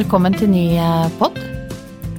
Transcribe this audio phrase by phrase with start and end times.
[0.00, 1.34] Velkommen til ny eh, pod,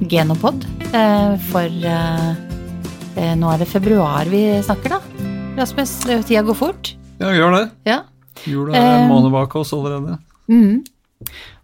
[0.05, 0.66] Genopod.
[0.94, 5.00] eh, For eh, nå er det februar vi snakker, da.
[5.57, 6.91] Rasmus, det- tida går fort.
[7.18, 7.64] Ja, gjør det.
[7.89, 7.98] Ja.
[8.46, 10.20] Jula er en måned bak oss allerede.
[10.48, 10.84] Mm.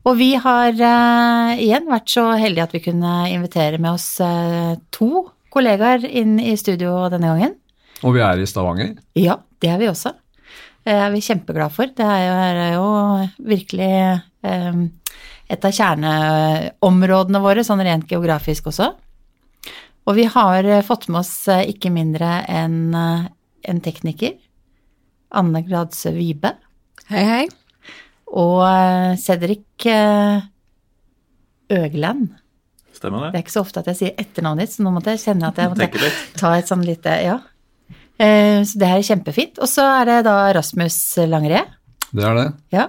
[0.09, 4.17] Og vi har igjen vært så heldige at vi kunne invitere med oss
[4.91, 7.55] to kollegaer inn i studio denne gangen.
[8.03, 8.95] Og vi er i Stavanger.
[9.13, 10.13] Ja, det er vi også.
[10.85, 11.85] Det er vi kjempeglade for.
[11.85, 12.87] Det er jo, er jo
[13.53, 13.93] virkelig
[15.49, 18.89] et av kjerneområdene våre, sånn rent geografisk også.
[20.07, 23.25] Og vi har eh, fått med oss eh, ikke mindre enn eh,
[23.67, 24.35] en tekniker,
[25.35, 26.53] Anne Gladsø Vibe,
[27.11, 27.45] Hei, hei.
[28.31, 28.61] og
[29.19, 29.87] Cedric
[31.71, 32.29] Øgland.
[32.95, 33.37] Stemmer Det det?
[33.39, 35.59] er ikke så ofte at jeg sier etternavnet ditt, så nå måtte jeg kjenne at
[35.59, 37.37] jeg måtte ta et sånn lite Ja.
[38.19, 39.59] Eh, Så det her er kjempefint.
[39.61, 40.95] Og så er det da Rasmus
[41.29, 41.65] Langre.
[42.11, 42.47] Det er det.
[42.73, 42.87] Ja.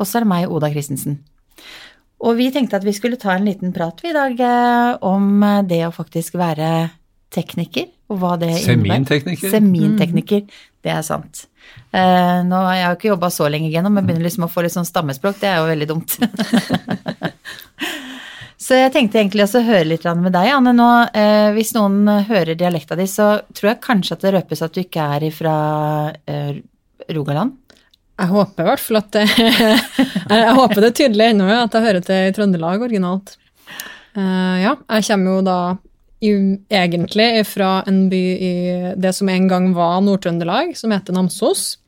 [0.00, 1.20] Og så er det meg, Oda Christensen.
[2.20, 5.84] Og vi tenkte at vi skulle ta en liten prat i dag eh, om det
[5.86, 6.90] å faktisk være
[7.32, 9.06] tekniker, og hva det innebærer.
[9.06, 9.52] Semintekniker.
[9.54, 11.46] Semintekniker, det er sant.
[11.90, 14.64] Nå nå, jeg har jo ikke jobba så lenge igjennom, men begynner liksom å få
[14.64, 16.16] litt sånn stammespråk, det er jo veldig dumt.
[18.64, 20.74] så jeg tenkte egentlig også å høre litt med deg, Anne.
[20.76, 24.74] Nå, eh, hvis noen hører dialekta di, så tror jeg kanskje at det røpes at
[24.74, 25.56] du ikke er fra
[26.26, 26.60] eh,
[27.14, 27.58] Rogaland.
[28.20, 29.22] Jeg håper i hvert fall at det
[30.40, 33.36] Jeg håper det er tydelig ennå at jeg hører til i Trøndelag originalt.
[34.16, 35.60] Uh, ja, jeg kommer jo da
[36.20, 36.32] i,
[36.68, 38.54] egentlig fra en by i
[39.00, 41.78] det som en gang var Nord-Trøndelag, som heter Namsos.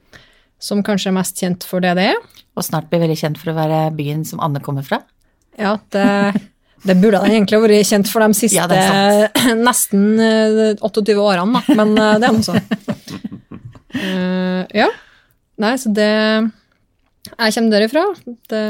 [0.63, 2.23] Som kanskje er mest kjent for det det er.
[2.57, 5.03] Og snart blir veldig kjent for å være byen som Anne kommer fra.
[5.59, 6.07] Ja, det,
[6.87, 9.29] det burde den egentlig vært kjent for de siste Ja,
[9.69, 11.77] nesten eh, 28 årene, da.
[11.81, 12.63] Men eh, det er nå sånn.
[13.93, 14.89] Uh, ja.
[15.63, 16.11] Nei, så det
[17.29, 18.07] Jeg kommer derifra.
[18.51, 18.63] Det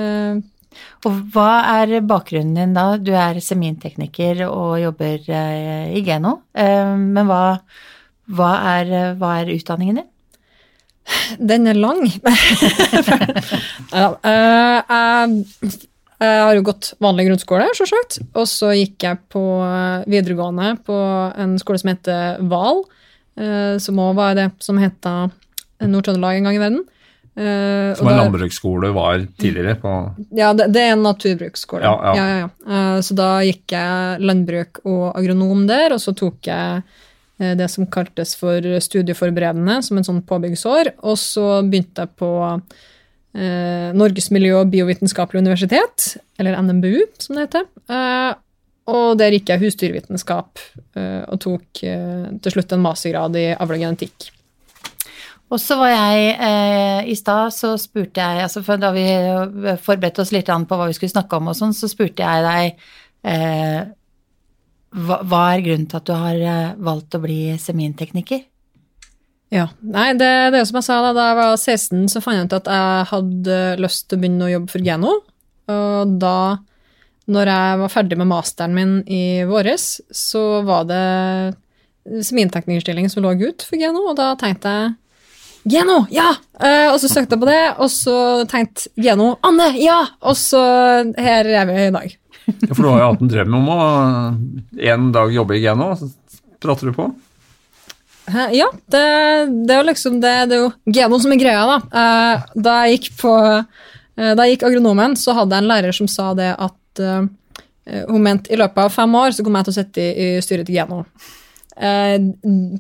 [1.07, 1.51] Og hva
[1.83, 2.97] er bakgrunnen din da?
[2.97, 6.39] Du er semintekniker og jobber eh, i Geno.
[6.57, 7.59] Eh, men hva,
[8.33, 10.09] hva, er, hva er utdanningen din?
[11.37, 12.01] Den er lang.
[13.99, 15.77] ja, eh, jeg,
[16.23, 18.23] jeg har jo gått vanlig grunnskole, sjølsagt.
[18.33, 19.45] Og så gikk jeg på
[20.09, 20.97] videregående på
[21.37, 22.85] en skole som heter Val,
[23.83, 25.17] som òg var det som heta
[25.91, 26.83] Nord-Trøndelag en gang i verden.
[27.33, 29.79] Uh, Som en landbruksskole var tidligere.
[29.81, 29.93] på...
[30.37, 31.81] Ja, det, det er en naturbruksskole.
[31.87, 32.27] Ja, ja.
[32.43, 32.51] Ja.
[32.69, 36.83] Eh, så da gikk jeg landbruk og agronom der, og så tok jeg
[37.41, 42.33] eh, det som kaltes for studieforberedende, som en sånn påbyggsår, og så begynte jeg på
[42.53, 47.69] eh, Norges miljø- og biovitenskapelige universitet, eller NMBU, som det heter.
[47.89, 48.33] Eh,
[48.93, 50.61] og der gikk jeg husdyrvitenskap
[50.99, 53.79] eh, og tok eh, til slutt en mastergrad i avl
[55.53, 59.75] og så var jeg eh, I stad så spurte jeg altså for Da vi eh,
[59.81, 62.47] forberedte oss litt an på hva vi skulle snakke om, og sånn, så spurte jeg
[62.47, 62.87] deg
[63.29, 63.83] eh,
[64.93, 68.43] hva, hva er grunnen til at du har eh, valgt å bli semintekniker?
[69.53, 72.39] Ja, nei, det, det er som jeg sa da, da jeg var 16 så fant
[72.39, 75.17] jeg ut at jeg hadde lyst til å begynne å jobbe for Geno,
[75.73, 76.37] og da,
[77.33, 81.05] når jeg var ferdig med masteren min i våres, så var det
[82.25, 84.95] seminteknikerstilling som lå ut for Geno, og da tenkte jeg
[85.63, 86.33] Geno, ja!
[86.59, 88.17] Uh, og så søkte jeg på det, og så
[88.51, 90.01] tenkte Geno, Anne, ja!
[90.27, 90.61] Og så
[91.15, 92.17] her er vi i dag.
[92.43, 93.83] Ja, For du har jo hatt en drøm om å
[94.91, 95.93] en dag jobbe i Geno,
[96.63, 97.07] prater du på?
[98.27, 99.05] Uh, Ja, det,
[99.69, 101.79] det er jo liksom det, det er jo Geno som er greia, da.
[101.95, 103.37] Uh, da jeg gikk på
[104.13, 108.53] Da jeg gikk agronomen, så hadde jeg en lærer som sa det at hun mente
[108.53, 110.77] i løpet av fem år så kom jeg til å sitte i, i styret til
[110.77, 110.99] Geno.
[111.77, 112.19] Eh,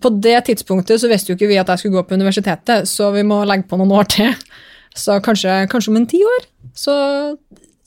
[0.02, 3.10] på det tidspunktet så visste jo ikke vi at jeg skulle gå på universitetet, så
[3.14, 4.34] vi må legge på noen år til.
[4.96, 6.94] Så kanskje, kanskje om en ti år så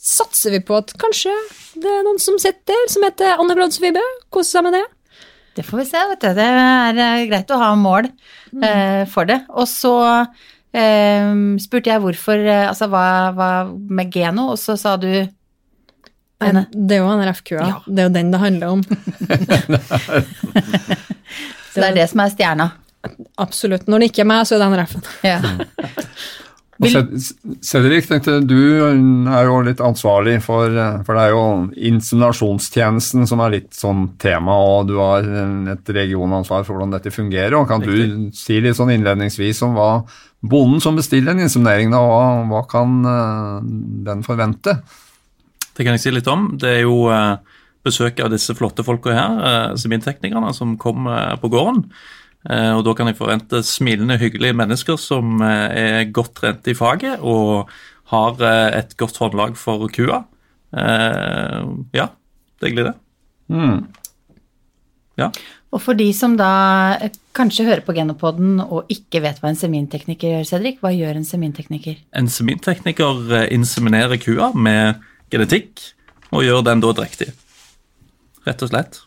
[0.06, 1.34] satser vi på at kanskje
[1.82, 4.02] det er noen som sitter der, som heter Anne Bladsvibe.
[4.34, 4.86] Koser seg med det.
[5.56, 6.30] Det får vi se, vet du.
[6.36, 9.40] Det er eh, greit å ha mål eh, for det.
[9.56, 9.96] Og så
[10.76, 11.32] eh,
[11.64, 13.06] spurte jeg hvorfor eh, Altså hva,
[13.36, 15.10] hva med Geno, og så sa du
[16.40, 17.64] Det er jo NRF-kua.
[17.64, 17.78] Ja.
[17.88, 18.82] Det er jo den det handler om.
[21.72, 22.68] Så det er det som er stjerna.
[23.42, 23.88] Absolutt.
[23.92, 25.04] Når det ikke er meg, så er det NRF-en.
[25.28, 25.40] Ja.
[26.76, 26.92] Og
[27.64, 30.74] Cedric, tenkte du er jo litt ansvarlig for
[31.08, 31.44] For det er jo
[31.92, 35.24] inseminasjonstjenesten som er litt sånn tema, og du har
[35.72, 37.56] et regionansvar for hvordan dette fungerer.
[37.56, 39.90] og Kan du si litt sånn innledningsvis om hva
[40.46, 43.72] bonden som bestiller en inseminering, da, hva, hva kan eh,
[44.12, 44.76] den forvente?
[45.76, 46.54] Det kan jeg si litt om.
[46.62, 47.38] Det er jo eh,
[47.86, 51.84] besøk av disse flotte folka her, eh, seminteknikerne, som kommer på gården.
[52.50, 56.78] Eh, og da kan jeg forvente smilende, hyggelige mennesker som eh, er godt trente i
[56.78, 57.72] faget og
[58.14, 60.24] har eh, et godt håndlag for kua.
[60.76, 61.62] Eh,
[61.98, 62.98] ja, det er egentlig det.
[63.52, 63.80] Mm.
[65.20, 65.30] Ja.
[65.76, 66.52] Og for de som da
[67.02, 71.20] eh, kanskje hører på Genopoden og ikke vet hva en semintekniker gjør, Cedric, hva gjør
[71.20, 71.98] en semintekniker?
[72.16, 75.02] En semintekniker eh, inseminerer kua med
[75.36, 75.84] genetikk
[76.32, 77.32] og gjør den da drektig.
[78.46, 79.02] Rett og slett.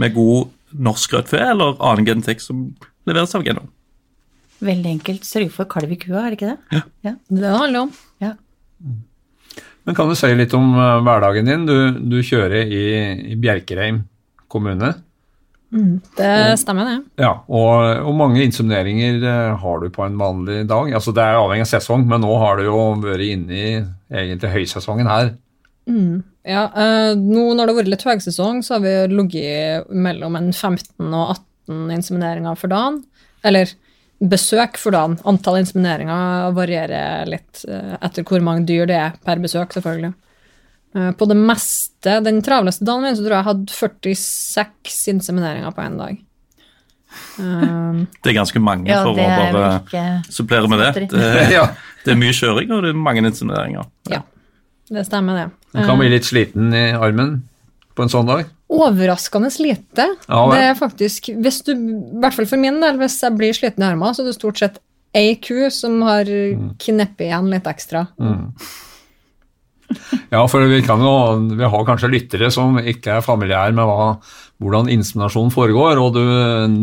[0.00, 2.70] Med god norsk rødt fe eller annen genetikk som
[3.08, 3.68] leveres av genom.
[4.60, 5.26] Veldig enkelt.
[5.26, 6.58] Sørge for kalv i kua, er det ikke det?
[6.76, 6.82] Ja.
[7.00, 7.92] Det er det det handler om.
[8.22, 8.34] Ja.
[9.88, 11.66] Men kan du si litt om eh, hverdagen din?
[11.68, 11.76] Du,
[12.12, 12.82] du kjører i,
[13.32, 14.04] i Bjerkreim
[14.52, 14.92] kommune.
[15.70, 17.22] Det stemmer, det.
[17.22, 20.90] Ja, og Hvor mange insemineringer eh, har du på en vanlig dag?
[20.98, 23.68] Altså Det er avhengig av sesong, men nå har du jo vært inne i
[24.10, 25.30] egentlig høysesongen her.
[26.46, 30.50] Ja, eh, nå når det har vært litt høysesong, så har vi ligget mellom en
[30.52, 33.02] 15 og 18 insemineringer for dagen.
[33.46, 33.70] Eller
[34.20, 35.18] besøk for dagen.
[35.28, 40.12] Antall insemineringer varierer litt eh, etter hvor mange dyr det er per besøk, selvfølgelig.
[40.94, 45.74] Eh, på det meste, den travleste dagen min, så tror jeg jeg hadde 46 insemineringer
[45.76, 46.18] på én dag.
[47.38, 50.04] Um, Det er ganske mange Ja, for å bare ikke
[50.34, 51.06] supplere med det.
[51.12, 51.68] Det, Ja,
[52.04, 53.86] det er mye kjøring, og det er mange insemineringer.
[54.10, 54.24] ja,
[54.90, 55.46] det stemmer, det.
[55.76, 57.36] Du kan bli litt sliten i armen
[57.94, 58.48] på en sånn dag.
[58.70, 60.06] Overraskende lite.
[60.26, 63.54] Ja, det er faktisk, hvis du, I hvert fall for min del, hvis jeg blir
[63.54, 64.82] sliten i armen, så er det stort sett
[65.14, 66.26] ei ku som har
[66.82, 68.08] kneppet igjen litt ekstra.
[70.30, 71.14] Ja, for vi, kan jo,
[71.58, 74.12] vi har kanskje lyttere som ikke er familiære med hva,
[74.60, 75.98] hvordan inseminasjon foregår.
[75.98, 76.22] og du,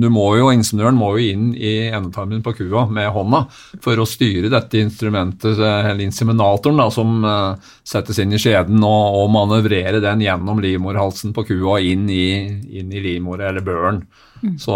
[0.01, 3.43] du må jo, Inseminøren må jo inn i endetarmen på kua med hånda
[3.83, 9.21] for å styre dette instrumentet, eller inseminatoren, da, som uh, settes inn i skjeden, og,
[9.21, 12.27] og manøvrere den gjennom livmorhalsen på kua inn i,
[12.81, 14.03] inn i livmora eller børen.
[14.61, 14.75] Så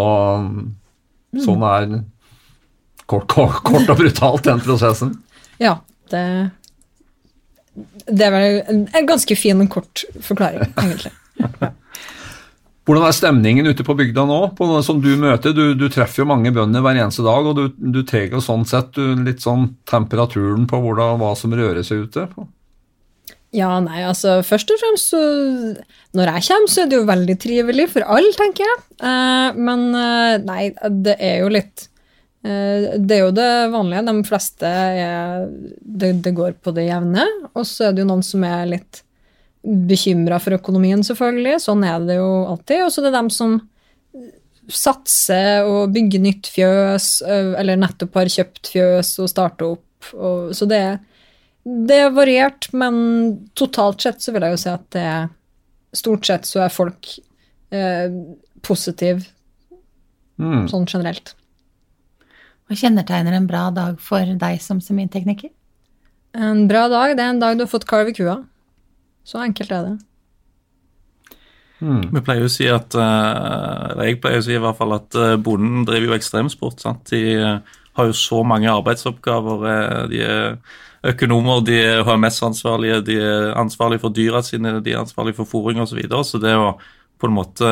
[1.42, 1.92] sånn er
[3.06, 5.14] kort, kort, kort og brutalt den prosessen.
[5.62, 5.80] Ja,
[6.12, 6.24] det
[8.06, 11.12] Det var en, en ganske fin og kort forklaring, egentlig.
[12.82, 15.54] Hvordan er stemningen ute på bygda nå, på, som du møter?
[15.54, 18.90] Du, du treffer jo mange bønder hver eneste dag, og du, du tar sånn sett
[18.98, 22.26] du, litt sånn temperaturen på hvordan, hva som rører seg ute.
[22.32, 22.48] På.
[23.54, 25.20] Ja, nei, altså først og fremst så
[26.16, 28.82] Når jeg kommer, så er det jo veldig trivelig for alle, tenker jeg.
[29.04, 30.62] Eh, men eh, nei,
[31.06, 31.86] det er jo litt
[32.42, 34.02] Det er jo det vanlige.
[34.08, 35.44] De fleste er
[35.78, 37.26] det, det går på det jevne.
[37.54, 39.02] Og så er det jo noen som er litt
[39.62, 41.60] bekymra for økonomien, selvfølgelig.
[41.62, 42.82] Sånn er det jo alltid.
[42.82, 43.60] Og så er det dem som
[44.72, 50.12] satser og bygger nytt fjøs, eh, eller nettopp har kjøpt fjøs og starter opp.
[50.14, 51.00] Og, så det er
[51.62, 52.96] det er variert, men
[53.54, 55.30] totalt sett så vil jeg jo si at det er
[55.92, 57.04] Stort sett så er folk
[57.70, 58.08] eh,
[58.64, 59.26] positive
[60.40, 60.64] Mm.
[60.70, 61.34] sånn generelt.
[62.72, 65.50] Hva kjennetegner en bra dag for deg som semintekniker?
[66.32, 68.38] En bra dag, det er en dag du har fått kalv i kua.
[69.28, 69.92] Så enkelt er det.
[71.82, 72.06] Mm.
[72.14, 74.96] Vi pleier jo å si at eh, eller Jeg pleier å si i hvert fall
[74.96, 76.80] at eh, bonden driver jo ekstremsport.
[76.80, 77.04] sant?
[77.12, 79.68] De eh, har jo så mange arbeidsoppgaver.
[80.08, 80.58] De er
[81.12, 85.84] økonomer, de er HMS-ansvarlige, de er ansvarlige for dyra sine, de er ansvarlige for fôring
[85.84, 85.92] osv.
[85.92, 86.24] Så, videre.
[86.24, 86.78] så det å
[87.20, 87.68] på en måte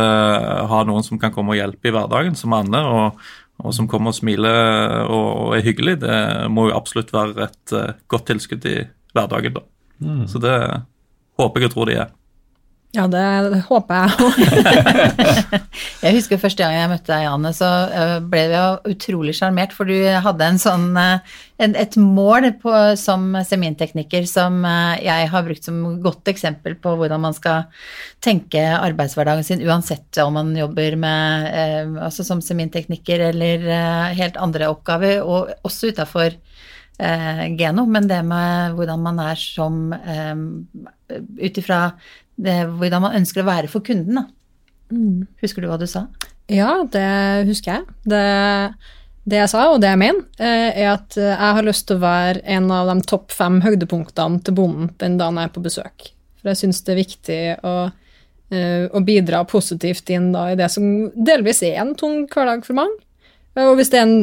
[0.70, 4.12] ha noen som kan komme og hjelpe i hverdagen, som Anne, og, og som kommer
[4.12, 6.16] og smiler og, er hyggelig, det
[6.52, 8.79] må jo absolutt være et eh, godt tilskudd i
[9.14, 9.58] hverdagen.
[9.58, 9.67] da.
[10.31, 10.55] Så det
[11.40, 12.12] håper jeg og tror de er.
[12.91, 13.23] Ja, det,
[13.69, 14.39] håper jeg òg.
[16.05, 19.75] Jeg husker første gang jeg møtte deg, Anne, så øh, ble vi jo utrolig sjarmert,
[19.77, 19.94] for du
[20.25, 25.69] hadde en sånn, øh, en, et mål på, som semintekniker som øh, jeg har brukt
[25.69, 27.69] som godt eksempel på hvordan man skal
[28.25, 33.69] tenke arbeidshverdagen sin, uansett om man jobber med, altså som semintekniker eller
[34.19, 36.35] helt andre oppgaver, og også utafor
[37.01, 39.87] Geno, men det med hvordan man er som
[41.11, 41.79] Ut ifra
[42.41, 44.27] hvordan man ønsker å være for kunden, da.
[45.43, 46.06] Husker du hva du sa?
[46.51, 47.99] Ja, det husker jeg.
[48.11, 48.23] Det,
[49.31, 52.01] det jeg sa, og det jeg mener, eh, er at eh, jeg har lyst til
[52.01, 55.65] å være en av de topp fem høydepunktene til bonden den dagen jeg er på
[55.65, 56.11] besøk.
[56.41, 57.75] For jeg syns det er viktig å,
[58.51, 62.81] eh, å bidra positivt inn da, i det som delvis er en tung hverdag for
[62.81, 62.99] mange.
[63.61, 64.19] Og hvis, det en,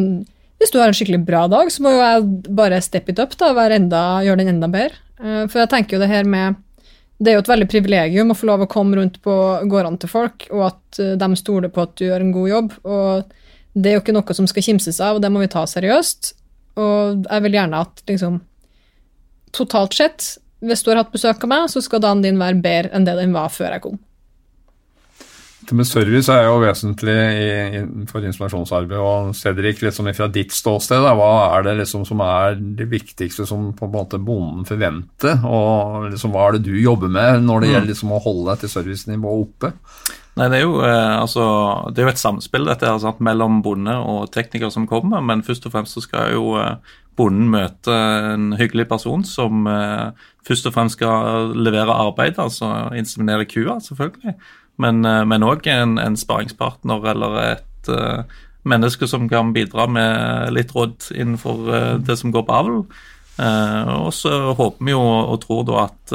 [0.60, 3.36] hvis du har en skikkelig bra dag, så må jo jeg bare steppe it up,
[3.40, 4.96] da, være enda, gjøre den enda bedre.
[5.18, 6.56] For jeg tenker jo det her med
[7.18, 9.36] det er jo et veldig privilegium å få lov å komme rundt på
[9.70, 12.76] gårdene til folk, og at eh, de stoler på at du gjør en god jobb.
[12.86, 13.32] og
[13.74, 16.34] Det er jo ikke noe som skal kimses av, og det må vi ta seriøst.
[16.78, 18.44] Og jeg vil gjerne at liksom
[19.56, 20.26] Totalt sett,
[20.60, 23.14] hvis du har hatt besøk av meg, så skal dagen din være bedre enn det
[23.18, 23.96] den var før jeg kom.
[25.68, 29.00] Det med service er jo vesentlig i, for informasjonsarbeid.
[29.04, 33.44] og Cedric, liksom fra ditt ståsted, da, hva er det liksom som er det viktigste
[33.50, 35.42] som på en måte bonden forventer?
[35.44, 37.74] Og liksom, hva er det du jobber med når det mm.
[37.74, 39.74] gjelder liksom å holde deg til servicenivået oppe?
[40.38, 41.48] Nei, det er, jo, eh, altså,
[41.92, 45.44] det er jo et samspill dette her, sant, mellom bonde og tekniker som kommer, men
[45.44, 47.98] først og fremst så skal jo eh, bonden møte
[48.36, 50.14] en hyggelig person som eh,
[50.48, 54.38] først og fremst skal levere arbeid, altså inseminere kua, selvfølgelig
[54.78, 58.24] men òg eh, en, en sparingspartner eller et uh,
[58.68, 62.82] menneske som kan bidra med litt råd innenfor uh, det som går på avl.
[63.38, 66.14] Uh, og så håper vi jo og tror da at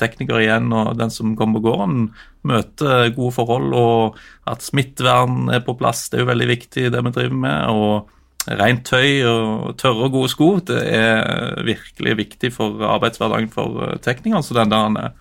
[0.00, 2.06] tekniker igjen og den som kommer på gården,
[2.48, 4.18] møter gode forhold, og
[4.50, 6.08] at smittevern er på plass.
[6.10, 7.70] Det er jo veldig viktig, det vi driver med.
[7.70, 8.10] og
[8.42, 14.42] Rent tøy og tørre og gode sko det er virkelig viktig for arbeidshverdagen for teknikeren.
[14.42, 15.12] Så den der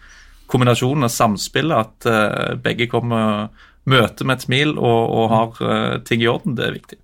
[0.51, 3.48] kombinasjonen av samspillet, at uh, begge kommer
[3.89, 7.00] møter med et smil og, og har uh, ting i orden, det er viktig.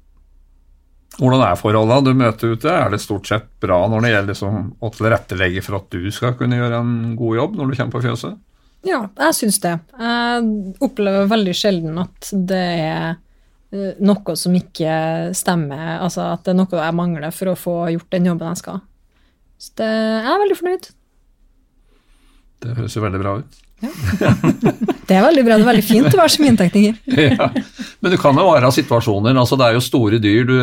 [1.17, 2.69] Hvordan er forholdene du møter ute?
[2.69, 6.35] Er det stort sett bra når det gjelder liksom å tilrettelegge for at du skal
[6.37, 8.35] kunne gjøre en god jobb når du kommer på fjøset?
[8.85, 9.73] Ja, jeg syns det.
[9.97, 13.07] Jeg opplever veldig sjelden at det er
[13.73, 14.91] eh, noe som ikke
[15.37, 18.61] stemmer, altså at det er noe jeg mangler for å få gjort den jobben jeg
[18.61, 18.83] skal.
[19.57, 20.89] Så det, jeg er veldig fornøyd.
[22.63, 23.63] Det høres jo veldig bra ut.
[23.77, 23.91] Ja.
[25.05, 25.57] det er veldig bra.
[25.59, 26.95] Det er veldig fint å være semintekniker.
[27.27, 27.49] ja.
[28.01, 29.37] Men det kan jo være situasjoner.
[29.37, 30.55] altså Det er jo store dyr du,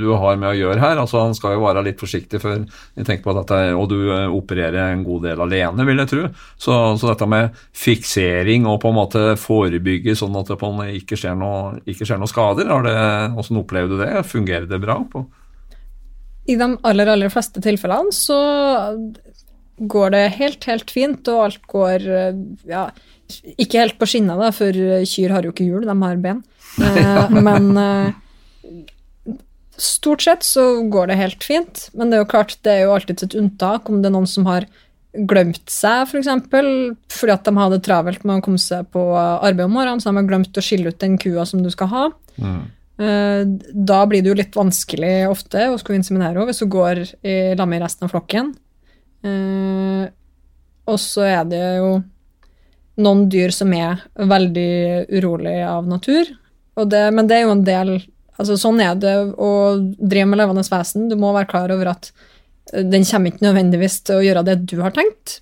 [0.00, 1.02] du, har med å gjøre her.
[1.02, 4.32] altså Han skal jo være litt forsiktig for jeg tenker på dette, og du eh,
[4.32, 6.24] opererer en god del alene, vil jeg tro.
[6.56, 11.36] Så, så dette med fiksering og på en måte forebygge sånn at det ikke skjer
[11.36, 12.96] noe, ikke skjer noe skader, har det,
[13.36, 14.12] hvordan opplever du det?
[14.32, 15.00] Fungerer det bra?
[15.12, 15.26] på
[16.42, 18.36] i de aller, aller fleste tilfellene så
[19.76, 22.86] går det helt, helt fint, og alt går eh, ja,
[23.56, 24.76] ikke helt på skinna, da, for
[25.08, 26.42] kyr har jo ikke hjul, de har ben.
[26.72, 29.34] Eh, men eh,
[29.76, 31.82] stort sett så går det helt fint.
[31.92, 34.30] Men det er jo klart, det er jo alltid et unntak om det er noen
[34.30, 34.64] som har
[35.12, 36.14] glemt seg, f.eks.
[36.14, 36.70] For eksempel,
[37.12, 40.22] fordi at de hadde travelt med å komme seg på arbeid om morgenen, så de
[40.22, 42.06] har glemt å skille ut den kua som du skal ha.
[42.40, 42.62] Mm.
[43.92, 47.36] Da blir det jo litt vanskelig ofte å skulle inseminere henne hvis hun går i
[47.58, 48.54] lag med resten av flokken.
[49.22, 50.08] Uh,
[50.90, 51.92] og så er det jo
[53.02, 54.72] noen dyr som er veldig
[55.14, 56.26] urolig av natur.
[56.88, 57.94] Det, men det er jo en del
[58.40, 61.04] altså Sånn er det å drive med levende vesen.
[61.10, 62.08] Du må være klar over at
[62.72, 65.36] eh, den kommer ikke nødvendigvis til å gjøre det du har tenkt.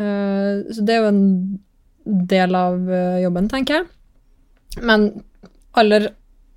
[0.00, 1.22] Eh, så det er jo en
[2.34, 2.90] del av
[3.22, 3.86] jobben, tenker jeg.
[4.82, 5.06] Men
[5.78, 6.08] aller,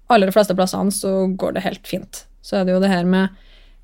[0.10, 2.24] aller fleste plassene så går det helt fint.
[2.42, 3.36] Så er det jo det her med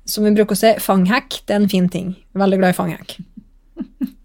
[0.08, 2.12] som vi bruker å si, fanghekk, det er en fin ting.
[2.36, 3.16] Veldig glad i fanghekk.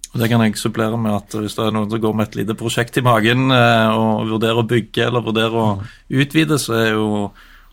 [0.09, 2.55] Det kan jeg supplere med at hvis det er noen som går med et lite
[2.57, 5.67] prosjekt i magen eh, og vurderer å bygge eller vurderer å
[6.09, 7.05] utvide, så er jo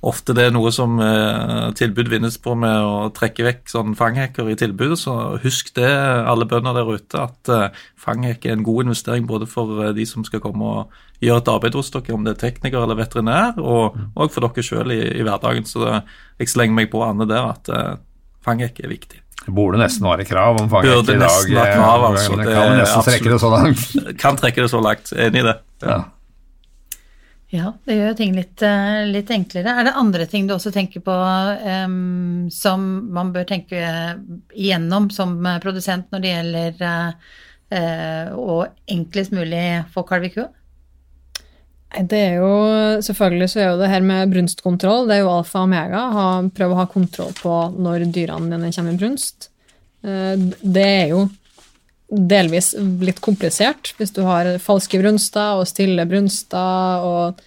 [0.07, 4.57] ofte det noe som eh, tilbud vinnes på med å trekke vekk sånn fanghekker i
[4.59, 4.99] tilbudet.
[5.01, 9.49] Så husk det, alle bønder der ute, at eh, fanghekk er en god investering både
[9.51, 12.83] for de som skal komme og gjøre et arbeid hos dere, om det er tekniker
[12.83, 15.67] eller veterinær, og, og for dere sjøl i, i, hverdagen.
[15.69, 16.01] Så det,
[16.43, 17.73] jeg slenger meg på Anne der at
[18.47, 19.23] fanghekk er viktig.
[19.47, 21.07] Det burde nesten være krav om fanghekk i dag.
[21.07, 22.37] Burde nesten være krav, altså.
[22.41, 23.87] Det, kan nesten trekke det så langt.
[24.23, 25.57] kan trekke det så langt, enig i det.
[25.87, 25.97] Ja.
[25.97, 26.03] Ja,
[27.51, 29.71] det gjør ting litt, eh, litt, enklere.
[29.71, 32.83] Er det andre ting du også tenker på um, som
[33.15, 33.79] man bør tenke
[34.51, 36.85] igjennom som produsent når det gjelder
[37.71, 38.59] uh, å
[38.91, 39.63] enklest mulig
[39.95, 40.49] få kalv i kua?
[41.97, 42.51] Det er jo
[43.01, 46.03] Selvfølgelig så er jo det her med brunstkontroll det er jo alfa og omega.
[46.57, 49.53] Prøve å ha kontroll på når dyrene dine kommer i brunst.
[50.03, 51.29] Det er jo
[52.07, 52.73] delvis
[53.03, 57.43] litt komplisert hvis du har falske brunster og stille brunster og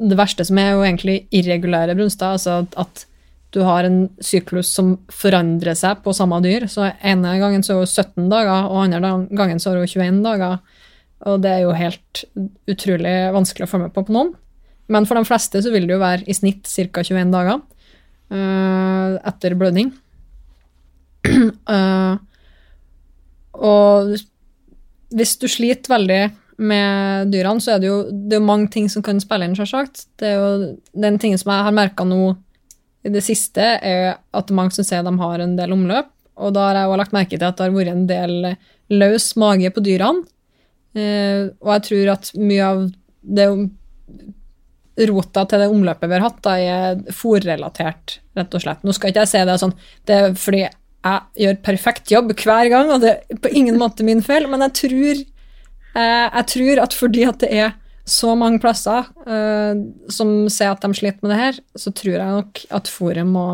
[0.00, 3.04] Det verste som er jo egentlig irregulære brunster, altså at
[3.50, 6.66] du har en syklus som forandrer seg på samme dyr.
[6.70, 10.20] Så ene gangen så er hun 17 dager, og andre gangen så er hun 21
[10.24, 10.60] dager.
[11.26, 12.22] Og det er jo helt
[12.70, 14.32] utrolig vanskelig å følge med på på noen.
[14.90, 17.02] Men for de fleste så vil det jo være i snitt ca.
[17.02, 17.60] 21 dager
[18.32, 19.92] uh, etter blødning.
[21.26, 22.16] uh,
[23.58, 24.14] Og
[25.16, 26.20] hvis du sliter veldig
[26.60, 30.06] med dyrene, så er det jo det er mange ting som kan spille inn, selvsagt.
[30.20, 30.72] Det er jo
[31.06, 32.34] den tingen som jeg har merka nå
[33.00, 36.10] i det siste, er at det er mange som sier de har en del omløp.
[36.40, 38.36] Og da har jeg også lagt merke til at det har vært en del
[38.92, 40.26] løs mage på dyrene.
[40.98, 42.80] Eh, og jeg tror at mye av
[43.20, 43.46] det
[45.06, 48.82] rota til det omløpet vi har hatt, da er fòrrelatert, rett og slett.
[48.84, 49.76] Nå skal ikke jeg si det sånn,
[50.08, 50.64] det er fordi
[51.00, 54.64] jeg gjør perfekt jobb hver gang, og det er på ingen måte min feil, men
[54.66, 55.22] jeg tror,
[55.96, 57.72] eh, jeg tror at fordi at det er
[58.10, 59.80] så mange plasser eh,
[60.12, 63.48] som sier at de sliter med det her, så tror jeg nok at Forum må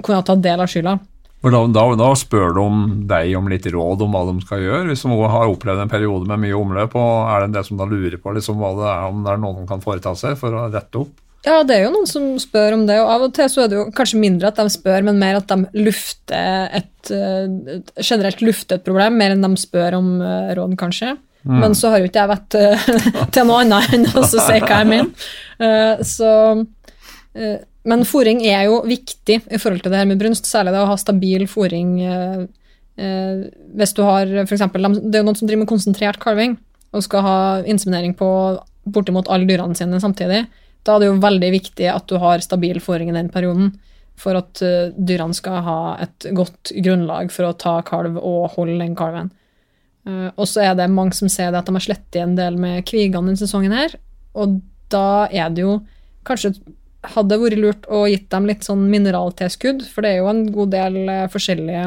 [0.00, 0.98] kunne ta del av skylda.
[1.40, 2.64] Da, da, da, spør de
[3.08, 6.28] deg om litt råd om hva de skal gjøre, hvis de har opplevd en periode
[6.28, 9.06] med mye omløp, og er det det som da lurer på liksom, hva det er,
[9.08, 11.14] om det er noen de kan foreta seg for å rette opp?
[11.46, 13.70] Ja, det er jo noen som spør om det, og av og til så er
[13.72, 18.42] det jo kanskje mindre at de spør, men mer at de lufter et, et generelt
[18.44, 21.14] lufter et problem, mer enn de spør om uh, råd, kanskje.
[21.48, 21.56] Mm.
[21.62, 22.84] Men så har jo ikke jeg vært uh,
[23.32, 26.04] til noe annet enn å si hva jeg mener.
[26.04, 26.28] Så
[27.88, 30.88] men fòring er jo viktig i forhold til det her med brunst, særlig det å
[30.90, 31.92] ha stabil fòring.
[32.04, 32.40] Eh,
[33.00, 33.44] eh,
[33.76, 36.58] hvis du har eksempel, Det er jo noen som driver med konsentrert kalving
[36.92, 38.28] og skal ha inseminering på
[38.84, 40.46] bortimot alle dyrene sine samtidig.
[40.86, 43.74] Da er det jo veldig viktig at du har stabil fòring i den perioden
[44.20, 48.80] for at uh, dyrene skal ha et godt grunnlag for å ta kalv og holde
[48.82, 49.30] den kalven.
[50.08, 52.84] Uh, og så er det mange som sier at de har slettet en del med
[52.88, 53.96] kvigene denne sesongen her,
[54.36, 54.60] og
[54.92, 55.80] da er det jo
[56.26, 56.54] kanskje
[57.14, 60.72] hadde vært lurt å gitt dem litt sånn mineraltilskudd, for det er jo en god
[60.74, 61.84] del eh, forskjellige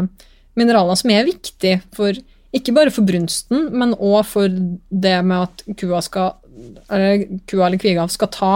[0.57, 2.17] mineraler som er viktig for
[2.53, 6.35] ikke bare for brunsten, men òg for det med at kua, skal,
[6.85, 8.53] eller, kua eller kviga skal ta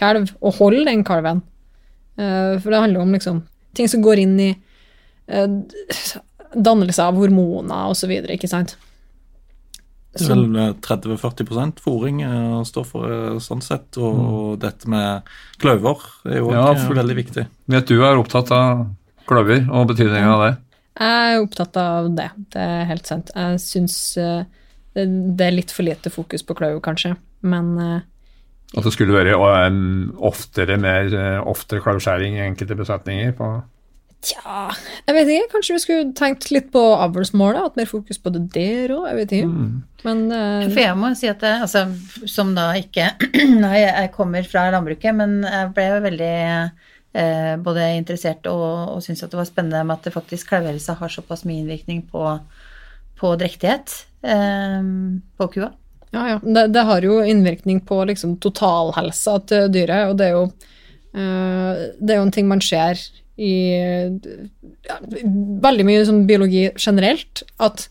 [0.00, 1.44] kalv og holde den kalven.
[2.18, 3.44] Uh, for det handler om liksom,
[3.76, 4.50] ting som går inn i
[5.32, 5.48] uh,
[6.54, 8.76] dannelse av hormoner osv., ikke sant.
[10.10, 12.16] Det er vel 30-40 fòring fôring
[12.66, 14.56] står for sånn sett, og, mm.
[14.64, 15.28] dette med
[15.62, 17.44] kløver er jo ja, for, veldig viktig.
[17.70, 18.88] Vet du er opptatt av
[19.30, 20.50] kløver og betydningen av det?
[21.00, 23.30] Jeg er opptatt av det, det er helt sant.
[23.36, 27.14] Jeg syns det, det, er litt for lite fokus på kløver, kanskje,
[27.46, 27.70] men
[28.76, 29.34] At det skulle være
[30.30, 31.10] oftere, mer,
[31.42, 33.32] oftere kløvskjæring i enkelte besetninger?
[33.34, 33.48] på
[34.20, 34.68] Tja,
[35.06, 35.48] jeg vet ikke.
[35.54, 37.62] Kanskje vi skulle tenkt litt på avlsmålet?
[37.64, 39.06] Hatt mer fokus på det der òg?
[39.08, 39.48] Jeg vet ikke.
[39.48, 39.70] Mm.
[40.04, 41.86] Men uh, For jeg må si at jeg, altså,
[42.28, 43.10] som da ikke
[43.64, 46.34] Nei, jeg kommer fra landbruket, men jeg ble veldig
[47.16, 50.96] eh, både interessert og, og syntes at det var spennende med at det faktisk klauehelse
[51.00, 52.24] har såpass mye innvirkning på,
[53.20, 54.80] på drektighet eh,
[55.40, 55.72] på kua.
[56.10, 56.40] Ja, ja.
[56.42, 60.50] Det, det, har jo innvirkning på liksom totalhelsa til dyret, og det er jo
[61.10, 63.00] det er jo en ting man ser
[63.40, 63.54] i
[64.86, 64.98] ja,
[65.64, 67.88] veldig mye sånn biologi generelt, at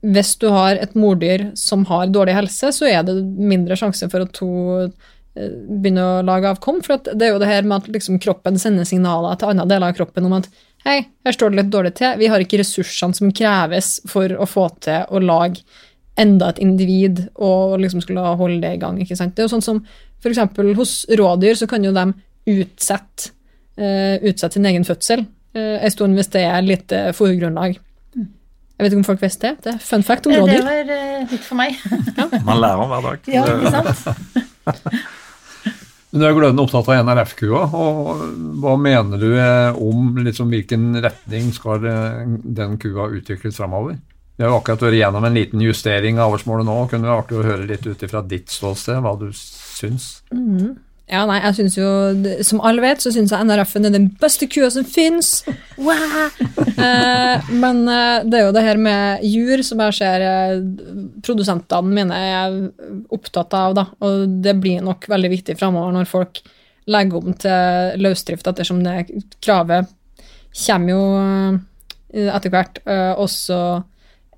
[0.00, 4.24] hvis du har et mordyr som har dårlig helse, så er det mindre sjanse for
[4.24, 6.80] at hun eh, begynner å lage avkom.
[6.84, 9.92] For det er jo det her med at liksom kroppen sender signaler til andre deler
[9.92, 10.48] av kroppen om at
[10.86, 14.48] hei, her står det litt dårlig til, vi har ikke ressursene som kreves for å
[14.48, 15.60] få til å lage
[16.20, 19.00] enda et individ og liksom skulle holde det i gang.
[19.00, 19.34] ikke sant?
[19.36, 19.82] Det er jo sånn som
[20.20, 20.40] f.eks.
[20.78, 22.06] hos rådyr så kan jo de
[22.50, 23.32] utsette
[23.80, 27.78] uh, utsette sin egen fødsel uh, en stund hvis det er litt uh, fòrgrunnlag.
[28.80, 29.64] Jeg vet ikke om folk visste det.
[29.64, 30.60] Det er fun fact om rådyr.
[30.60, 31.80] Det var uh, nytt for meg.
[32.18, 32.28] ja.
[32.46, 33.32] Man lærer om hver dag.
[33.32, 34.06] Ja, ikke sant?
[36.10, 37.58] Men Du er glødende opptatt av NRF-kua.
[37.70, 38.22] og
[38.58, 39.28] Hva mener du
[39.78, 43.94] om liksom, hvilken retning skal den kua utvikles framover?
[44.40, 46.74] Vi har akkurat vært gjennom en liten justering av årsmålet nå.
[46.88, 50.22] Kunne det vært artig å høre litt ut fra ditt ståsted hva du syns?
[50.32, 50.78] Mm.
[51.10, 51.90] Ja, nei, jeg synes jo,
[52.46, 55.42] Som alle vet, så syns jeg NRF-en er den beste kua som fins.
[55.76, 56.32] Wow.
[56.86, 60.56] eh, men eh, det er jo det her med jur som jeg ser eh,
[61.26, 62.58] produsentene mine er
[63.12, 63.76] opptatt av.
[63.76, 66.40] da, Og det blir nok veldig viktig framover når folk
[66.88, 69.02] legger om til løsdrift, ettersom det
[69.44, 69.92] kravet
[70.64, 72.80] kommer jo eh, etter hvert.
[72.88, 73.89] Eh, og så er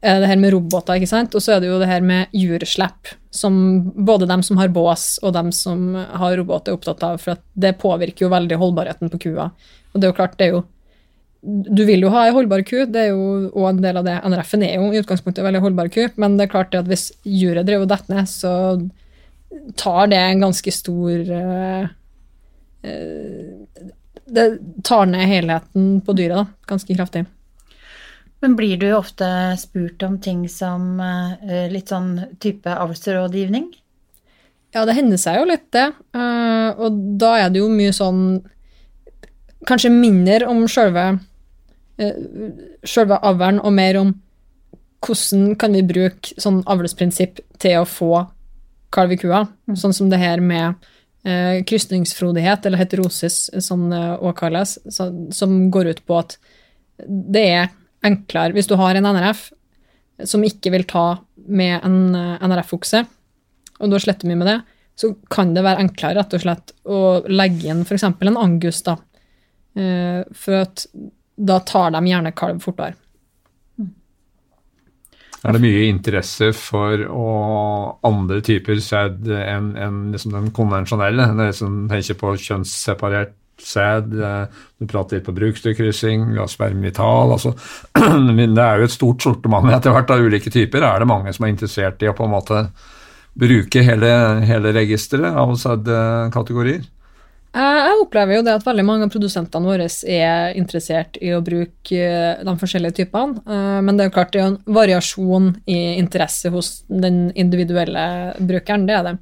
[0.03, 1.35] det her med roboter, ikke sant?
[1.35, 3.55] og så er det jo det her med jurslipp, som
[3.95, 7.77] både dem som har bås og dem som har robot, er opptatt av, for det
[7.79, 9.53] påvirker jo veldig holdbarheten på kua.
[9.93, 10.65] Og det er jo klart, det er jo
[11.43, 14.13] Du vil jo ha ei holdbar ku, det er jo òg en del av det.
[14.31, 16.91] NRF-en er jo i utgangspunktet en veldig holdbar ku, men det er klart det at
[16.91, 18.53] hvis juret driver og detter ned, så
[19.75, 21.89] tar det en ganske stor uh,
[22.87, 23.91] uh,
[24.39, 24.47] Det
[24.87, 27.25] tar ned helheten på dyret, da, ganske kraftig.
[28.43, 29.27] Men blir du ofte
[29.59, 33.69] spurt om ting som uh, litt sånn type avlsrådgivning?
[34.75, 35.93] Ja, det hender seg jo litt, det.
[36.17, 38.25] Uh, og da er det jo mye sånn
[39.63, 41.05] Kanskje mindre om sjølve
[42.03, 44.09] uh, avlen, og mer om
[45.07, 48.25] hvordan kan vi bruke sånn avlsprinsipp til å få
[48.91, 49.45] kalv i kua.
[49.71, 49.77] Mm.
[49.79, 55.93] Sånn som det her med uh, krysningsfrodighet, eller heterosis, som det òg kalles, som går
[55.93, 56.37] ut på at
[57.07, 57.71] det er
[58.07, 59.51] enklere hvis du har en NRF
[60.29, 61.07] som ikke vil ta
[61.49, 63.03] med en eh, NRF-okse,
[63.81, 64.59] og du har slettet mye med det,
[64.99, 67.01] så kan det være enklere rett og slett å
[67.33, 68.05] legge inn f.eks.
[68.07, 68.99] en angus, da.
[69.75, 70.85] Eh, for at
[71.43, 72.99] da tar de gjerne kalv fortere.
[75.43, 77.29] Er det mye interesse for å,
[78.07, 81.33] andre typer sæd enn en liksom den konvensjonelle?
[81.35, 84.47] Det jeg som tenker på kjønnsseparert sæd, eh,
[84.79, 87.55] du prater litt på bruksdyrkryssing, spermital altså,
[87.95, 90.85] Det er jo et stort sortiment etter hvert av ulike typer.
[90.87, 92.65] Er det mange som er interessert i å på en måte
[93.39, 94.11] bruke hele,
[94.45, 96.83] hele registeret av sædkategorier?
[97.53, 101.99] Jeg opplever jo det at veldig mange av produsentene våre er interessert i å bruke
[102.01, 105.81] eh, de forskjellige typene, eh, men det er jo klart det er en variasjon i
[106.01, 108.07] interesse hos den individuelle
[108.41, 109.17] brukeren, det er det.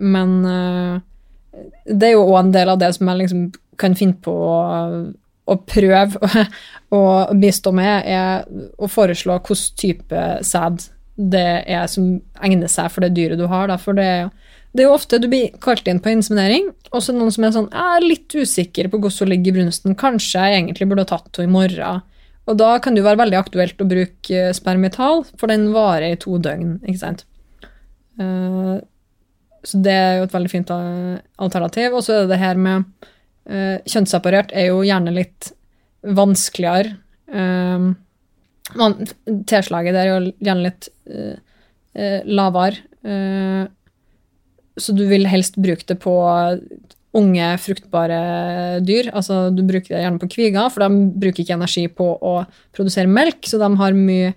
[0.00, 0.30] Men
[1.84, 3.42] det er jo òg en del av det som jeg liksom
[3.80, 4.60] kan finne på å,
[5.50, 6.30] å prøve
[6.96, 7.02] å
[7.40, 8.44] bistå med, er
[8.78, 10.88] å foreslå hvilken type sæd
[11.20, 13.68] det er som egner seg for det dyret du har.
[13.68, 13.76] Da.
[13.80, 14.30] For det,
[14.72, 17.46] det, er jo ofte du blir kalt inn på inseminering, og så er noen som
[17.46, 20.88] er sånn Jeg er litt usikker på hvordan hun ligger i brunsten, kanskje jeg egentlig
[20.90, 22.06] burde ha tatt henne i morgen.
[22.48, 26.20] Og da kan det jo være veldig aktuelt å bruke spermital, for den varer i
[26.20, 27.26] to døgn, ikke sant.
[28.20, 28.80] Uh,
[29.66, 31.96] så det er jo et veldig fint eh, alternativ.
[31.96, 32.86] Og så er det det her med
[33.50, 35.50] uh, Kjønnsseparert er jo gjerne litt
[36.16, 36.96] vanskeligere.
[37.28, 37.92] Um,
[39.50, 41.36] Tilslaget der er jo gjerne litt uh,
[41.98, 42.80] uh, lavere.
[43.04, 43.68] Uh,
[44.80, 46.14] så du vil helst bruke det på
[47.18, 48.20] unge, fruktbare
[48.86, 49.10] dyr.
[49.12, 52.36] Altså du bruker det gjerne på kviger, for de bruker ikke energi på å
[52.76, 54.30] produsere melk, så de har mye,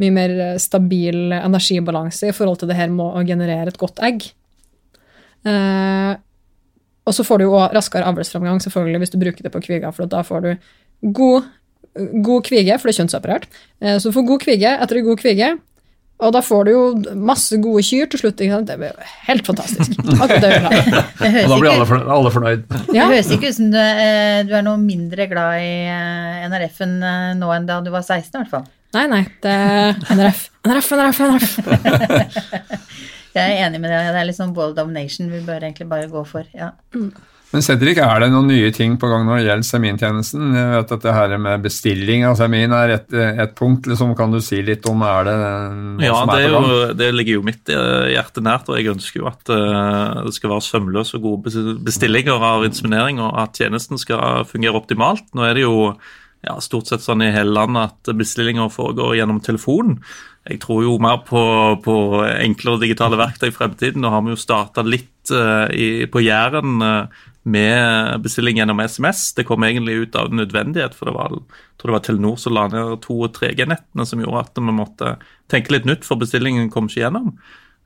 [0.00, 4.30] mye mer stabil energibalanse i forhold til det her med å generere et godt egg.
[5.48, 6.18] Eh,
[7.08, 9.90] og så får du jo òg raskere avlsframgang selvfølgelig hvis du bruker det på kviga,
[9.94, 10.50] for da får du
[11.16, 11.48] god,
[12.26, 13.50] god kvige, for det er kjønnsoperert.
[13.80, 15.50] Eh, så du får god kvige etter god kvige,
[16.20, 16.82] og da får du jo
[17.16, 18.42] masse gode kyr til slutt.
[18.68, 19.94] Det blir helt fantastisk.
[20.18, 20.66] Akkurat det vil
[21.46, 22.10] og da blir alle, fornøyd.
[22.16, 22.66] Alle fornøyd.
[22.92, 23.06] Ja.
[23.06, 26.92] Det høres ikke ut som du, eh, du, er noe mindre glad i eh, NRF-en
[27.40, 28.68] nå enn da du var 16, i hvert fall.
[28.90, 29.22] Nei, nei.
[29.40, 33.16] Det er NRF, NRF, NRF, NRF.
[33.34, 34.10] Jeg er enig med deg.
[34.10, 36.48] Det er litt sånn ball domination vi bør egentlig bare gå for.
[36.56, 36.72] ja.
[36.96, 37.12] Mm.
[37.50, 40.52] Men Cedric, er det noen nye ting på gang når det gjelder semintjenesten?
[40.54, 43.88] Jeg vet at det her med bestilling av semin er et, et punkt.
[43.90, 45.34] Liksom, kan du si litt om er det
[46.06, 49.24] Ja, som er det, jo, det ligger jo mitt eh, hjerte nært, og jeg ønsker
[49.24, 53.98] jo at uh, det skal være sømløse og gode bestillinger av inseminering, og at tjenesten
[53.98, 55.26] skal fungere optimalt.
[55.34, 55.90] Nå er det jo
[56.46, 59.98] ja, stort sett sånn i hele landet at bestillinger foregår gjennom telefon.
[60.48, 61.40] Jeg tror jo mer på,
[61.84, 64.00] på enklere digitale verktøy i fremtiden.
[64.00, 69.34] Nå har vi jo starta litt uh, i, på Jæren uh, med bestilling gjennom SMS.
[69.36, 72.56] Det kom egentlig ut av nødvendighet, for det var, jeg tror det var Telenor som
[72.56, 75.12] la ned to- og 3G-nettene som gjorde at vi måtte
[75.52, 77.34] tenke litt nytt, for bestillingen kom ikke gjennom.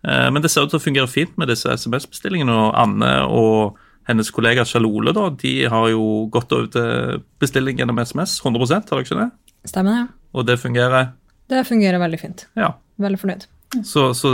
[0.06, 2.54] Uh, men det ser ut til å fungere fint med disse SMS-bestillingene.
[2.54, 7.98] og Anne og hennes kollega Sjalole da, de har jo gått over til bestilling gjennom
[7.98, 8.38] SMS.
[8.44, 9.28] 100 har dere ikke det?
[9.66, 10.08] Stemmer det.
[10.36, 11.14] Og det fungerer?
[11.50, 12.46] Det fungerer veldig fint.
[12.58, 12.74] Ja.
[13.02, 13.48] Veldig fornøyd.
[13.82, 14.30] Så, så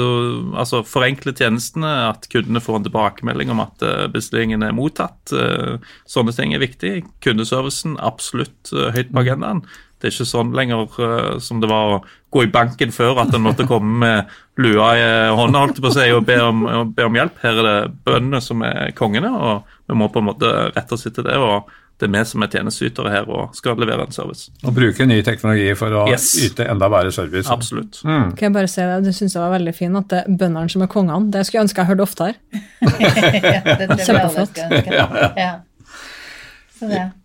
[0.58, 5.32] altså, forenkle tjenestene, at kundene får en tilbakemelding om at eh, bestillingen er mottatt.
[5.32, 5.78] Eh,
[6.10, 6.92] sånne ting er viktig.
[7.24, 9.62] Kundeservicen absolutt eh, høyt på agendaen.
[10.00, 11.96] Det er ikke sånn lenger som det var å
[12.32, 15.02] gå i banken før, at en måtte komme med lua i
[15.36, 16.62] hånda holdt på å si, og be om,
[16.96, 17.36] be om hjelp.
[17.42, 17.74] Her er det
[18.06, 21.36] bøndene som er kongene, og vi må på en måte rette oss etter det.
[21.36, 21.68] og
[22.00, 24.48] det er vi som er tjenesteytere her og skal levere en service.
[24.64, 26.32] Og bruke ny teknologi for å yes.
[26.46, 27.48] yte enda bedre service.
[27.52, 28.00] Absolutt.
[28.04, 28.30] Mm.
[28.38, 30.72] Kan jeg bare si det, Du syns det var veldig fint at det er bøndene
[30.72, 31.30] som er kongene.
[31.34, 32.34] Det skulle jeg ønske jeg hørte oftere.
[34.06, 34.62] Kjempeflott.
[34.90, 35.56] Ja, ja.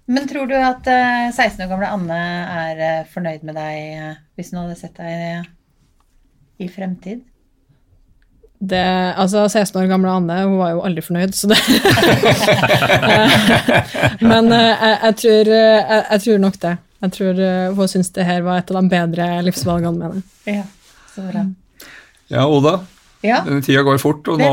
[0.05, 2.17] Men tror du at 16 eh, år gamle Anne
[2.65, 5.47] er eh, fornøyd med deg eh, hvis hun hadde sett deg
[6.59, 7.23] i fremtid?
[8.59, 11.57] Det, altså 16 år gamle Anne hun var jo aldri fornøyd, så det
[14.31, 16.73] Men jeg, jeg, tror, jeg, jeg, tror, nok det.
[17.03, 17.43] Jeg tror
[17.77, 20.25] hun syns det her var et av de bedre livsvalgene mine.
[20.47, 20.63] Ja,
[21.13, 21.45] så bra.
[22.31, 22.79] Ja, Oda?
[23.25, 23.41] Ja.
[23.65, 24.51] Tida går fort, og nå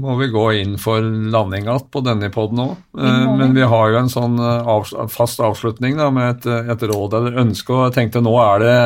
[0.00, 2.72] må vi gå inn for landing igjen på denne poden òg.
[2.98, 7.18] Eh, men vi har jo en sånn eh, fast avslutning da, med et, et, råd
[7.20, 7.74] eller ønske.
[7.74, 8.78] og jeg tenkte Nå er det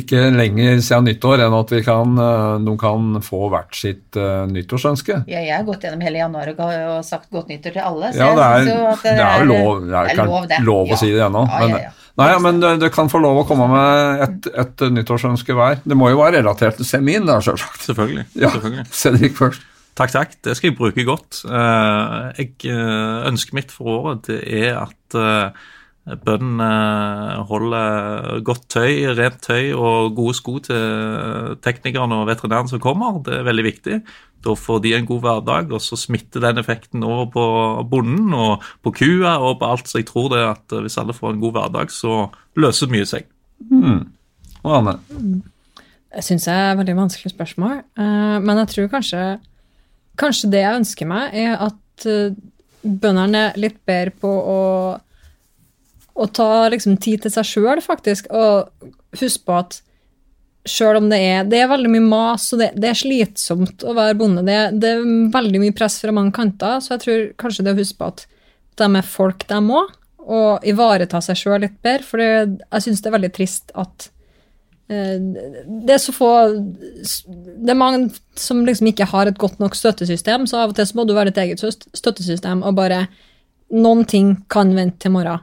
[0.00, 2.16] ikke lenger siden nyttår enn at vi kan,
[2.62, 5.20] noen kan få hvert sitt uh, nyttårsønske.
[5.30, 8.10] Ja, jeg har gått gjennom hele januar og sagt godt nyttår til alle.
[8.14, 10.96] Så ja, det er, jo det, det er, lov, det er, det er lov, lov,
[10.96, 11.46] å si det ennå.
[11.46, 11.94] Ja, ja, ja.
[12.16, 15.82] Nei, men du, kan få lov å komme med et, et nyttårsønske hver.
[15.84, 17.82] Det må jo være relatert til semin, da, selvsagt.
[17.84, 18.24] Selvfølgelig.
[18.36, 18.52] Ja,
[18.92, 19.64] Cedric først.
[19.96, 20.34] Takk, takk.
[20.44, 21.40] Det skal jeg bruke godt.
[21.48, 25.64] Eh, jeg Ønsket ønsker mitt for året det er at eh,
[26.22, 26.68] bøndene
[27.48, 33.22] holder godt tøy, rent tøy og gode sko til teknikerne og veterinæren som kommer.
[33.24, 33.98] Det er veldig viktig.
[34.44, 37.46] Da får de en god hverdag, og så smitter den effekten over på
[37.90, 39.88] bonden og på kua og på alt.
[39.88, 42.26] Så jeg tror det at hvis alle får en god hverdag, så
[42.60, 43.26] løser mye seg.
[43.72, 44.04] Mm.
[44.62, 44.98] Og Anne?
[46.16, 47.80] Det syns jeg er et veldig vanskelig spørsmål.
[48.00, 49.24] Eh, men jeg tror kanskje,
[50.16, 52.36] kanskje det jeg ønsker meg, er at eh,
[52.86, 54.60] bøndene er litt bedre på å,
[56.16, 58.30] å ta liksom, tid til seg sjøl, faktisk.
[58.32, 59.80] Og huske på at
[60.66, 63.94] sjøl om det er, det er veldig mye mas, og det, det er slitsomt å
[63.94, 67.66] være bonde, det, det, er veldig mye press fra mange kanter, så jeg tror kanskje
[67.66, 68.24] det å huske på at
[68.80, 69.84] de er folk de må,
[70.26, 72.02] og ivareta seg sjøl litt bedre.
[72.02, 74.08] For jeg syns det er veldig trist at
[74.86, 80.46] det er så få Det er mange som liksom ikke har et godt nok støttesystem,
[80.46, 81.64] så av og til så må du være ditt eget
[81.96, 83.06] støttesystem og bare
[83.74, 85.40] Noen ting kan vente til morgen.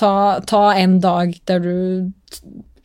[0.00, 1.74] Ta, ta en dag der du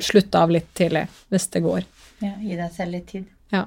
[0.04, 1.86] slutter av litt tidlig, hvis det går.
[2.19, 3.30] Ja, Gi deg selv litt tid.
[3.56, 3.62] Ja.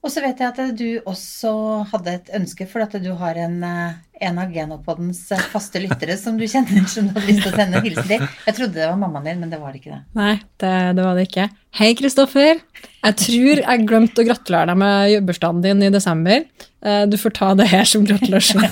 [0.00, 1.50] Og så vet jeg at du også
[1.90, 6.16] hadde et ønske, for at du har en, eh, en av Genopoddens eh, faste lyttere
[6.16, 8.24] som du kjenner som du hadde lyst til å sende hilsen til.
[8.46, 10.00] Jeg trodde det var mammaen din, men det var det ikke det.
[10.16, 11.46] Nei, det, det var det ikke.
[11.76, 12.64] Hei, Kristoffer.
[13.04, 16.48] Jeg tror jeg glemte å gratulere deg med bursdagen din i desember.
[16.80, 18.64] Eh, du får ta det her som gratulasjon.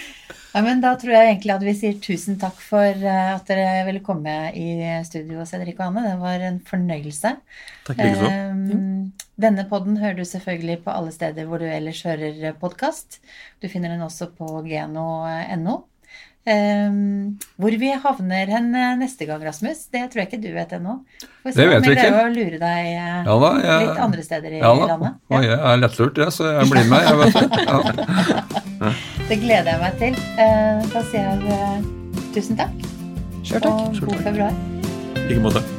[0.56, 3.82] Ja, men Da tror jeg egentlig at vi sier tusen takk for eh, at dere
[3.84, 4.68] ville komme i
[5.04, 6.04] studio, Cedric og Anne.
[6.06, 7.32] Det var en fornøyelse.
[7.84, 8.30] Takk likeså.
[8.30, 13.20] Um, denne podden hører du selvfølgelig på alle steder hvor du ellers hører podkast.
[13.60, 15.76] Du finner den også på geno.no.
[16.46, 20.72] Um, hvor vi havner hen eh, neste gang, Rasmus, det tror jeg ikke du vet
[20.78, 21.00] ennå.
[21.42, 22.06] Det vet vi ikke.
[22.14, 25.20] Vi å lure deg ja da, jeg, litt andre steder i ja da, landet.
[25.34, 25.42] Ja.
[25.42, 27.10] Jeg er lettlurt, jeg, så jeg blir med.
[27.10, 27.36] Jeg vet
[28.86, 28.96] Ja.
[29.26, 30.18] Det gleder jeg meg til.
[30.92, 32.76] Da sier jeg uh, tusen takk.
[33.42, 33.80] Kjør takk.
[33.80, 34.60] Og god februar.
[35.16, 35.75] I like måte.